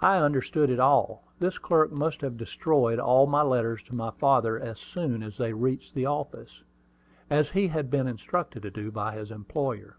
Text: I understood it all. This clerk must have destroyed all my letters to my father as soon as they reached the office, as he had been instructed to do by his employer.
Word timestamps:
I 0.00 0.16
understood 0.18 0.70
it 0.70 0.80
all. 0.80 1.22
This 1.38 1.56
clerk 1.56 1.92
must 1.92 2.20
have 2.22 2.36
destroyed 2.36 2.98
all 2.98 3.28
my 3.28 3.42
letters 3.42 3.80
to 3.84 3.94
my 3.94 4.10
father 4.10 4.58
as 4.58 4.80
soon 4.80 5.22
as 5.22 5.36
they 5.38 5.52
reached 5.52 5.94
the 5.94 6.04
office, 6.06 6.64
as 7.30 7.50
he 7.50 7.68
had 7.68 7.92
been 7.92 8.08
instructed 8.08 8.62
to 8.64 8.72
do 8.72 8.90
by 8.90 9.12
his 9.14 9.30
employer. 9.30 9.96